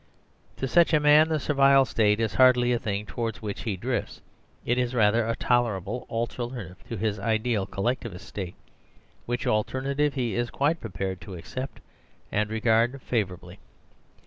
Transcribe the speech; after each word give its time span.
To 0.57 0.67
such 0.67 0.93
a 0.95 0.99
man 0.99 1.29
the 1.29 1.39
Servile 1.39 1.85
State 1.85 2.19
is 2.19 2.33
hardly 2.33 2.73
a 2.73 2.79
thing 2.79 3.05
towards 3.05 3.39
which 3.43 3.61
he 3.65 3.77
drifts, 3.77 4.19
it 4.65 4.79
is 4.79 4.95
rather 4.95 5.27
a 5.29 5.35
tolerable 5.35 6.07
alter 6.09 6.47
native 6.49 6.83
to 6.89 6.97
his 6.97 7.19
ideal 7.19 7.67
Collectivist 7.67 8.27
State, 8.27 8.55
which 9.27 9.45
alternative 9.45 10.15
he 10.15 10.33
is 10.33 10.49
quite 10.49 10.79
prepared 10.81 11.21
to 11.21 11.35
accept 11.35 11.81
and 12.31 12.49
regards 12.49 12.95
favourab 13.03 13.43
ly. 13.43 13.57